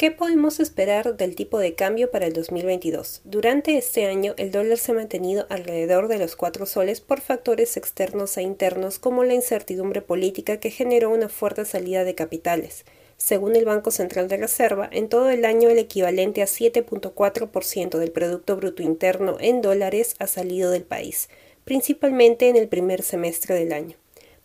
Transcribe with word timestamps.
¿Qué 0.00 0.10
podemos 0.10 0.60
esperar 0.60 1.18
del 1.18 1.36
tipo 1.36 1.58
de 1.58 1.74
cambio 1.74 2.10
para 2.10 2.24
el 2.24 2.32
2022? 2.32 3.20
Durante 3.24 3.76
este 3.76 4.06
año, 4.06 4.32
el 4.38 4.50
dólar 4.50 4.78
se 4.78 4.92
ha 4.92 4.94
mantenido 4.94 5.44
alrededor 5.50 6.08
de 6.08 6.18
los 6.18 6.36
cuatro 6.36 6.64
soles 6.64 7.02
por 7.02 7.20
factores 7.20 7.76
externos 7.76 8.34
e 8.38 8.42
internos 8.42 8.98
como 8.98 9.24
la 9.24 9.34
incertidumbre 9.34 10.00
política 10.00 10.56
que 10.56 10.70
generó 10.70 11.10
una 11.10 11.28
fuerte 11.28 11.66
salida 11.66 12.04
de 12.04 12.14
capitales. 12.14 12.86
Según 13.18 13.56
el 13.56 13.66
Banco 13.66 13.90
Central 13.90 14.26
de 14.28 14.38
Reserva, 14.38 14.88
en 14.90 15.10
todo 15.10 15.28
el 15.28 15.44
año 15.44 15.68
el 15.68 15.76
equivalente 15.76 16.40
a 16.40 16.46
7.4% 16.46 17.98
del 17.98 18.10
Producto 18.10 18.56
Bruto 18.56 18.82
Interno 18.82 19.36
en 19.38 19.60
dólares 19.60 20.16
ha 20.18 20.26
salido 20.26 20.70
del 20.70 20.84
país, 20.84 21.28
principalmente 21.64 22.48
en 22.48 22.56
el 22.56 22.68
primer 22.68 23.02
semestre 23.02 23.54
del 23.54 23.74
año. 23.74 23.96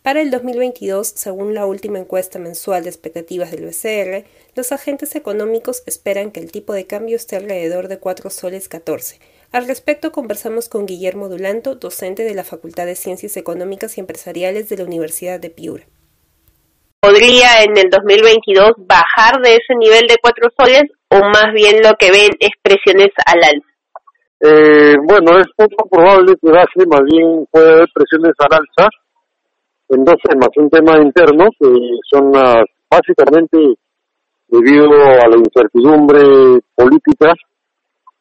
Para 0.06 0.20
el 0.20 0.30
2022, 0.30 1.08
según 1.08 1.52
la 1.52 1.66
última 1.66 1.98
encuesta 1.98 2.38
mensual 2.38 2.84
de 2.84 2.90
expectativas 2.90 3.50
del 3.50 3.66
BCR, 3.66 4.24
los 4.54 4.70
agentes 4.70 5.16
económicos 5.16 5.82
esperan 5.84 6.30
que 6.30 6.38
el 6.38 6.52
tipo 6.52 6.74
de 6.74 6.86
cambio 6.86 7.16
esté 7.16 7.34
alrededor 7.34 7.88
de 7.88 7.98
4 7.98 8.30
soles 8.30 8.68
14. 8.68 9.18
Al 9.50 9.66
respecto 9.66 10.12
conversamos 10.12 10.68
con 10.68 10.86
Guillermo 10.86 11.28
Dulanto, 11.28 11.74
docente 11.74 12.22
de 12.22 12.36
la 12.36 12.44
Facultad 12.44 12.86
de 12.86 12.94
Ciencias 12.94 13.36
Económicas 13.36 13.98
y 13.98 14.00
Empresariales 14.00 14.68
de 14.68 14.76
la 14.76 14.84
Universidad 14.84 15.40
de 15.40 15.50
Piura. 15.50 15.82
¿Podría 17.00 17.64
en 17.64 17.76
el 17.76 17.90
2022 17.90 18.74
bajar 18.86 19.42
de 19.42 19.54
ese 19.56 19.74
nivel 19.76 20.06
de 20.06 20.18
4 20.22 20.50
soles 20.56 20.84
o 21.08 21.18
más 21.18 21.52
bien 21.52 21.82
lo 21.82 21.96
que 21.98 22.12
ven 22.12 22.30
es 22.38 22.50
presiones 22.62 23.10
al 23.26 23.42
alza? 23.42 23.66
Eh, 24.38 24.94
bueno, 25.02 25.36
es 25.40 25.48
poco 25.56 25.88
probable 25.88 26.36
que 26.40 26.48
baje, 26.48 26.86
más 26.86 27.02
bien 27.10 27.44
puede 27.50 27.72
haber 27.72 27.88
presiones 27.92 28.34
al 28.38 28.56
alza 28.56 28.88
en 29.88 30.04
dos 30.04 30.16
temas. 30.22 30.48
Un 30.56 30.70
tema 30.70 30.98
interno, 30.98 31.48
que 31.58 31.68
son 32.10 32.32
básicamente 32.90 33.58
debido 34.48 34.92
a 34.92 35.28
la 35.28 35.36
incertidumbre 35.36 36.60
política, 36.74 37.34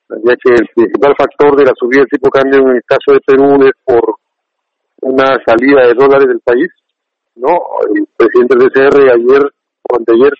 ya 0.09 0.35
que 0.43 0.53
el 0.53 0.67
principal 0.75 1.15
factor 1.17 1.55
de 1.55 1.65
la 1.65 1.73
subida 1.75 2.01
del 2.01 2.09
tipo 2.09 2.27
de 2.27 2.39
cambio 2.39 2.59
en 2.59 2.75
el 2.77 2.83
caso 2.85 3.13
de 3.13 3.19
Perú 3.25 3.57
es 3.63 3.71
por 3.83 4.15
una 5.01 5.37
salida 5.45 5.87
de 5.87 5.93
dólares 5.93 6.27
del 6.27 6.39
país, 6.41 6.67
¿no? 7.35 7.49
El 7.93 8.07
presidente 8.17 8.55
del 8.57 8.69
DCR 8.69 9.09
ayer 9.11 9.43
o 9.89 9.95
anteayer 9.95 10.33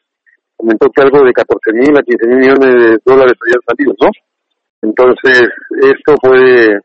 comentó 0.58 0.88
que 0.90 1.02
algo 1.02 1.24
de 1.24 1.34
14 1.34 1.74
mil 1.74 1.98
a 1.98 2.02
15 2.02 2.28
mil 2.28 2.38
millones 2.38 2.74
de 2.74 2.98
dólares 3.06 3.34
habían 3.42 3.62
salido, 3.68 3.94
¿no? 4.02 4.10
Entonces, 4.82 5.50
esto 5.82 6.16
puede, 6.22 6.80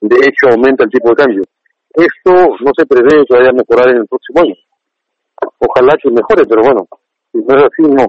de 0.00 0.16
hecho, 0.16 0.48
aumenta 0.50 0.84
el 0.84 0.90
tipo 0.90 1.10
de 1.10 1.16
cambio. 1.16 1.42
Esto 1.98 2.30
no 2.62 2.70
se 2.78 2.86
prevé 2.86 3.26
que 3.26 3.34
vaya 3.34 3.50
a 3.50 3.58
mejorar 3.58 3.90
en 3.90 3.96
el 4.02 4.06
próximo 4.06 4.42
año. 4.42 4.54
Ojalá 5.58 5.96
que 6.00 6.10
mejore, 6.10 6.46
pero 6.48 6.62
bueno, 6.62 6.86
si 7.32 7.38
no 7.38 7.58
es 7.58 7.64
así, 7.64 7.82
no. 7.82 8.06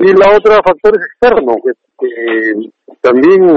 Y 0.00 0.12
la 0.12 0.36
otra 0.36 0.60
factor 0.60 0.92
es 0.92 1.06
externo, 1.08 1.56
que, 1.64 1.72
también 3.00 3.56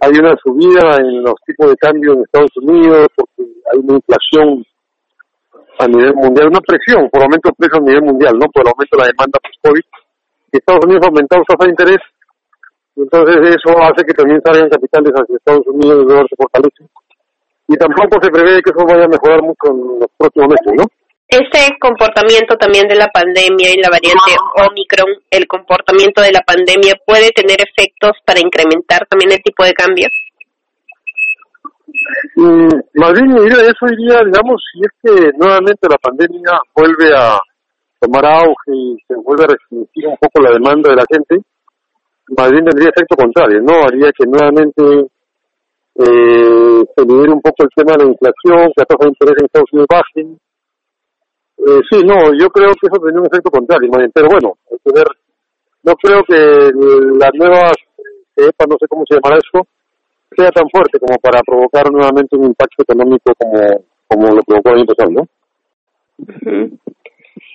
hay 0.00 0.12
una 0.18 0.34
subida 0.42 0.96
en 0.96 1.22
los 1.22 1.34
tipos 1.44 1.68
de 1.68 1.76
cambio 1.76 2.14
en 2.14 2.22
Estados 2.22 2.56
Unidos 2.56 3.08
porque 3.14 3.42
hay 3.70 3.78
una 3.80 3.96
inflación 3.96 4.64
a 5.78 5.86
nivel 5.86 6.14
mundial, 6.14 6.48
una 6.48 6.60
presión 6.60 7.08
por 7.10 7.22
aumento 7.22 7.50
de 7.50 7.54
precios 7.56 7.80
a 7.80 7.84
nivel 7.84 8.02
mundial, 8.02 8.32
¿no? 8.38 8.46
Por 8.48 8.64
el 8.64 8.72
aumento 8.72 8.96
de 8.96 9.02
la 9.02 9.12
demanda 9.12 9.38
post-COVID. 9.44 9.84
Estados 10.52 10.84
Unidos 10.86 11.04
ha 11.04 11.08
aumentado 11.08 11.42
su 11.44 11.52
tasa 11.52 11.66
de 11.66 11.70
interés, 11.76 12.02
entonces 12.96 13.60
eso 13.60 13.76
hace 13.76 14.04
que 14.06 14.14
también 14.14 14.40
salgan 14.40 14.70
capitales 14.70 15.12
hacia 15.12 15.36
Estados 15.36 15.66
Unidos, 15.66 16.04
y 16.08 16.28
se 16.28 16.36
fortalece 16.36 16.99
y 17.70 17.76
tampoco 17.76 18.18
se 18.20 18.30
prevé 18.30 18.60
que 18.62 18.74
eso 18.74 18.84
vaya 18.84 19.04
a 19.04 19.14
mejorar 19.14 19.40
mucho 19.42 19.70
en 19.70 20.00
los 20.02 20.10
próximos 20.18 20.48
meses, 20.50 20.74
¿no? 20.74 20.84
Ese 21.30 21.78
comportamiento 21.78 22.56
también 22.58 22.88
de 22.88 22.96
la 22.96 23.06
pandemia 23.06 23.70
y 23.70 23.78
la 23.78 23.88
variante 23.88 24.34
Omicron, 24.58 25.14
el 25.30 25.46
comportamiento 25.46 26.20
de 26.20 26.32
la 26.32 26.42
pandemia 26.42 26.98
puede 27.06 27.30
tener 27.30 27.58
efectos 27.62 28.18
para 28.26 28.40
incrementar 28.40 29.06
también 29.06 29.30
el 29.30 29.42
tipo 29.42 29.62
de 29.62 29.72
cambio. 29.72 30.08
Mm, 32.34 32.74
más 32.98 33.12
bien, 33.14 33.30
eso 33.38 33.86
iría, 33.94 34.18
digamos, 34.26 34.58
si 34.72 34.82
es 34.82 34.90
que 34.98 35.30
nuevamente 35.38 35.86
la 35.88 35.98
pandemia 35.98 36.58
vuelve 36.74 37.14
a 37.14 37.38
tomar 38.00 38.26
auge 38.26 38.74
y 38.74 38.96
se 39.06 39.14
vuelve 39.14 39.44
a 39.44 39.54
restringir 39.54 40.08
un 40.08 40.16
poco 40.18 40.42
la 40.42 40.50
demanda 40.50 40.90
de 40.90 40.96
la 40.96 41.06
gente, 41.06 41.38
más 42.36 42.50
bien 42.50 42.64
tendría 42.64 42.90
efecto 42.90 43.14
contrario, 43.14 43.62
¿no? 43.62 43.86
Haría 43.86 44.10
que 44.10 44.26
nuevamente 44.26 44.82
eh, 45.96 46.84
se 46.96 47.04
libere 47.04 47.32
un 47.32 47.40
poco 47.40 47.64
el 47.64 47.70
tema 47.74 47.92
de 47.92 48.04
la 48.04 48.10
inflación, 48.10 48.72
que 48.72 48.80
la 48.80 48.86
tasa 48.86 49.04
de 49.04 49.08
interés 49.08 49.34
en 49.38 49.44
Estados 49.46 49.72
Unidos 49.72 49.88
bajen. 49.90 50.38
Eh, 51.58 51.80
sí, 51.90 51.98
no, 52.04 52.32
yo 52.38 52.48
creo 52.48 52.72
que 52.72 52.86
eso 52.88 53.00
tendría 53.00 53.20
un 53.20 53.26
efecto 53.26 53.50
contrario, 53.50 53.90
pero 54.14 54.28
bueno, 54.28 54.54
hay 54.70 54.78
que 54.84 54.92
ver. 54.94 55.08
No 55.82 55.94
creo 55.96 56.22
que 56.24 56.36
la 57.18 57.30
nueva 57.34 57.72
cepa, 58.36 58.64
no 58.68 58.76
sé 58.78 58.86
cómo 58.88 59.04
se 59.08 59.16
llamará 59.16 59.38
eso, 59.38 59.66
sea 60.36 60.50
tan 60.50 60.68
fuerte 60.70 60.98
como 60.98 61.18
para 61.18 61.40
provocar 61.42 61.90
nuevamente 61.90 62.36
un 62.36 62.44
impacto 62.44 62.82
económico 62.82 63.32
como, 63.36 63.84
como 64.06 64.26
lo 64.34 64.42
provocó 64.42 64.70
el 64.70 64.76
año 64.76 64.86
pasado, 64.86 65.10
¿no? 65.10 65.22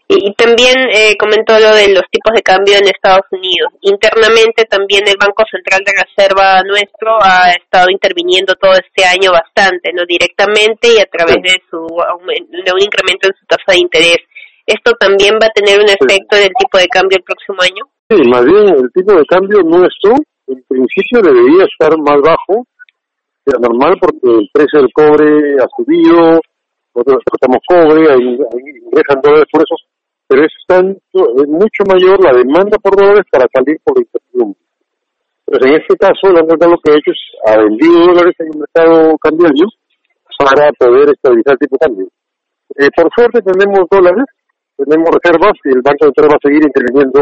Y 0.08 0.34
también 0.36 0.78
eh, 0.94 1.18
comentó 1.18 1.58
lo 1.58 1.74
de 1.74 1.90
los 1.90 2.06
tipos 2.12 2.30
de 2.36 2.46
cambio 2.46 2.78
en 2.78 2.86
Estados 2.86 3.26
Unidos. 3.32 3.74
Internamente 3.82 4.66
también 4.66 5.02
el 5.08 5.18
Banco 5.18 5.44
Central 5.50 5.82
de 5.82 5.98
Reserva 5.98 6.62
nuestro 6.62 7.18
ha 7.24 7.50
estado 7.50 7.90
interviniendo 7.90 8.54
todo 8.54 8.74
este 8.74 9.04
año 9.04 9.32
bastante, 9.32 9.92
no 9.94 10.06
directamente 10.06 10.94
y 10.94 11.00
a 11.02 11.10
través 11.10 11.42
de 11.42 11.58
su 11.70 11.82
de 11.82 12.72
un 12.72 12.82
incremento 12.86 13.28
en 13.28 13.34
su 13.34 13.46
tasa 13.50 13.74
de 13.74 13.82
interés. 13.82 14.22
¿Esto 14.66 14.94
también 14.94 15.42
va 15.42 15.48
a 15.50 15.58
tener 15.58 15.82
un 15.82 15.90
efecto 15.90 16.38
en 16.38 16.44
el 16.44 16.54
tipo 16.54 16.78
de 16.78 16.88
cambio 16.88 17.18
el 17.18 17.26
próximo 17.26 17.58
año? 17.66 17.90
Sí, 18.10 18.22
más 18.30 18.46
bien 18.46 18.78
el 18.78 18.92
tipo 18.94 19.14
de 19.18 19.26
cambio 19.26 19.62
nuestro 19.66 20.14
en 20.48 20.62
principio 20.70 21.22
debería 21.26 21.66
estar 21.66 21.98
más 21.98 22.22
bajo 22.22 22.62
lo 23.46 23.60
normal 23.60 23.98
porque 24.00 24.42
el 24.42 24.50
precio 24.54 24.82
del 24.82 24.94
cobre 24.94 25.58
ha 25.62 25.68
subido, 25.78 26.42
nosotros 26.94 27.22
exportamos 27.22 27.60
cobre, 27.68 28.12
ahí, 28.12 28.38
ingresan 28.86 29.22
dólares 29.22 29.46
por 29.52 29.62
eso 29.62 29.76
pero 30.28 30.44
es 30.44 30.53
tanto, 30.68 31.19
es 31.38 31.47
mucho 31.47 31.84
mayor 31.88 32.24
la 32.24 32.34
demanda 32.34 32.78
por 32.80 32.96
dólares 32.96 33.25
para 33.31 33.46
salir 33.53 33.78
por 33.84 33.97
la 33.97 34.03
incertidumbre. 34.03 34.59
Pues 35.46 35.62
en 35.62 35.74
este 35.75 35.96
caso, 35.97 36.34
la 36.34 36.41
verdad 36.41 36.69
lo 36.69 36.80
que 36.81 36.91
ha 36.91 36.97
hecho 36.97 37.12
es 37.12 37.22
ha 37.46 37.58
vendido 37.58 38.08
dólares 38.08 38.35
en 38.40 38.47
el 38.47 38.59
mercado 38.59 39.18
cambiario 39.19 39.68
para 40.40 40.72
poder 40.74 41.12
estabilizar 41.14 41.53
el 41.53 41.59
tipo 41.59 41.78
de 41.80 41.85
cambio. 41.85 42.08
Eh, 42.75 42.90
por 42.96 43.09
suerte 43.14 43.41
tenemos 43.41 43.88
dólares, 43.90 44.25
tenemos 44.75 45.09
reservas 45.14 45.53
y 45.64 45.69
el 45.69 45.81
Banco 45.81 46.06
Central 46.06 46.31
va 46.34 46.35
a 46.35 46.47
seguir 46.47 46.64
interviniendo 46.66 47.22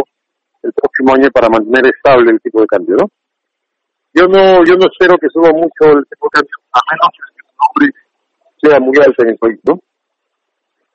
el 0.63 0.71
próximo 0.73 1.13
año 1.13 1.29
para 1.31 1.49
mantener 1.49 1.91
estable 1.93 2.31
el 2.31 2.41
tipo 2.41 2.61
de 2.61 2.67
cambio, 2.67 2.95
¿no? 3.01 3.07
Yo 4.15 4.27
no, 4.27 4.63
yo 4.63 4.75
no 4.77 4.87
espero 4.87 5.17
que 5.17 5.27
suba 5.27 5.51
mucho 5.51 5.91
el 5.91 6.05
tipo 6.07 6.29
de 6.31 6.39
cambio, 6.39 6.55
a 6.71 6.79
menos 6.89 7.09
que 7.11 7.41
el 7.43 7.51
nombre 7.59 7.85
sea 8.61 8.79
muy 8.79 8.95
alto 9.03 9.23
en 9.23 9.29
el 9.29 9.37
país, 9.37 9.59
¿no? 9.67 9.79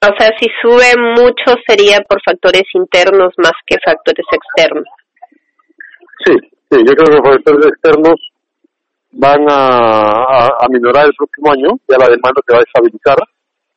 O 0.01 0.11
sea, 0.17 0.31
si 0.39 0.47
sube 0.63 0.95
mucho 1.17 1.59
sería 1.67 1.99
por 2.09 2.23
factores 2.25 2.63
internos 2.73 3.35
más 3.37 3.53
que 3.67 3.77
factores 3.85 4.27
externos. 4.31 4.85
Sí, 6.25 6.35
sí, 6.71 6.79
yo 6.87 6.95
creo 6.95 7.05
que 7.07 7.17
los 7.17 7.35
factores 7.35 7.67
externos 7.67 8.15
van 9.11 9.43
a, 9.51 10.47
a, 10.61 10.69
minorar 10.71 11.07
el 11.07 11.15
próximo 11.15 11.51
año, 11.51 11.71
ya 11.89 11.99
la 11.99 12.07
demanda 12.07 12.41
se 12.47 12.55
va 12.55 12.61
a 12.61 12.63
estabilizar, 12.63 13.19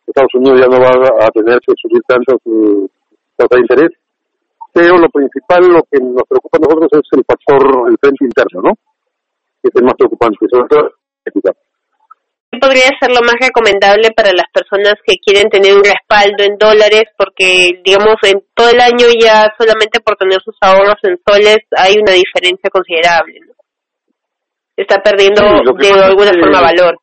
Estados 0.06 0.36
Unidos 0.36 0.60
ya 0.60 0.68
no 0.68 0.78
va 0.78 1.26
a 1.26 1.32
tener 1.32 1.60
que 1.66 1.74
subir 1.82 2.04
tanto 2.06 2.38
su 2.44 2.90
tasa 3.38 3.56
de 3.56 3.62
interés, 3.62 3.92
pero 4.74 4.98
lo 4.98 5.10
principal, 5.10 5.66
lo 5.68 5.82
que 5.90 6.00
nos 6.00 6.24
preocupa 6.30 6.58
a 6.58 6.62
nosotros 6.62 7.02
es 7.04 7.18
el 7.18 7.26
factor, 7.26 7.90
el 7.90 7.98
frente 7.98 8.26
interno, 8.26 8.62
¿no? 8.62 8.76
Que 9.64 9.70
es 9.70 9.76
el 9.76 9.84
más 9.86 9.96
preocupante, 9.96 10.46
sobre 10.52 10.68
todo 10.68 10.92
podría 12.62 12.94
ser 13.02 13.10
lo 13.10 13.26
más 13.26 13.36
recomendable 13.42 14.14
para 14.16 14.32
las 14.32 14.46
personas 14.54 14.94
que 15.06 15.18
quieren 15.18 15.50
tener 15.50 15.74
un 15.74 15.84
respaldo 15.84 16.44
en 16.46 16.58
dólares? 16.58 17.10
Porque, 17.18 17.82
digamos, 17.84 18.16
en 18.24 18.40
todo 18.54 18.70
el 18.70 18.80
año 18.80 19.08
ya 19.20 19.50
solamente 19.58 20.00
por 20.00 20.16
tener 20.16 20.40
sus 20.46 20.56
ahorros 20.62 21.02
en 21.04 21.18
soles 21.26 21.66
hay 21.76 21.98
una 21.98 22.14
diferencia 22.14 22.70
considerable. 22.70 23.42
¿no? 23.42 23.54
Está 24.78 25.02
perdiendo 25.02 25.42
de 25.42 26.06
alguna 26.06 26.32
forma 26.40 26.62
valor. 26.62 26.96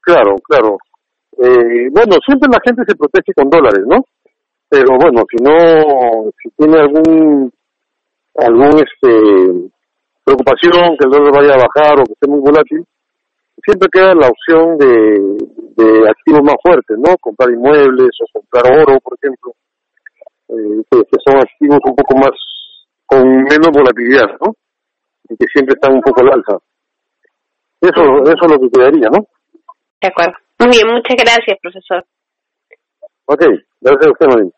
Claro, 0.00 0.34
claro. 0.42 0.78
Eh, 1.38 1.88
bueno, 1.92 2.16
siempre 2.24 2.48
la 2.50 2.60
gente 2.64 2.82
se 2.86 2.96
protege 2.96 3.32
con 3.34 3.50
dólares, 3.50 3.84
¿no? 3.86 3.98
Pero 4.68 4.96
bueno, 4.98 5.22
si 5.30 5.42
no, 5.42 6.30
si 6.40 6.50
tiene 6.56 6.80
algún, 6.80 7.52
algún, 8.36 8.72
este, 8.80 9.70
preocupación 10.24 10.96
que 10.96 11.04
el 11.04 11.10
dólar 11.10 11.32
vaya 11.32 11.54
a 11.54 11.66
bajar 11.68 12.00
o 12.00 12.04
que 12.04 12.12
esté 12.12 12.26
muy 12.28 12.40
volátil, 12.40 12.84
siempre 13.64 13.88
queda 13.90 14.14
la 14.14 14.28
opción 14.28 14.76
de, 14.78 15.44
de 15.76 16.08
activos 16.08 16.42
más 16.42 16.56
fuertes, 16.62 16.96
¿no? 16.98 17.16
Comprar 17.18 17.50
inmuebles 17.50 18.10
o 18.20 18.38
comprar 18.38 18.64
oro, 18.80 19.00
por 19.00 19.16
ejemplo, 19.20 19.52
eh, 20.48 20.82
que, 20.90 21.18
son 21.24 21.36
activos 21.38 21.80
un 21.84 21.96
poco 21.96 22.16
más, 22.16 22.32
con 23.06 23.26
menos 23.44 23.68
volatilidad, 23.72 24.28
¿no? 24.40 24.54
Y 25.28 25.36
que 25.36 25.46
siempre 25.52 25.74
están 25.74 25.94
un 25.94 26.02
poco 26.02 26.20
al 26.20 26.34
alza. 26.34 26.58
Eso, 27.80 28.02
eso 28.24 28.44
es 28.44 28.50
lo 28.50 28.60
que 28.60 28.70
quedaría, 28.70 29.08
¿no? 29.10 29.26
De 30.00 30.08
acuerdo. 30.08 30.34
Muy 30.60 30.68
bien, 30.68 30.86
muchas 30.88 31.16
gracias, 31.16 31.58
profesor. 31.60 32.04
Ok, 33.26 33.42
gracias 33.80 34.06
a 34.06 34.12
usted, 34.12 34.26
Marín. 34.26 34.52